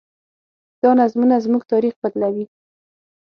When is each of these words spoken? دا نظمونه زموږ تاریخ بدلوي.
دا 0.81 0.89
نظمونه 1.01 1.35
زموږ 1.45 1.63
تاریخ 1.73 1.93
بدلوي. 2.01 2.45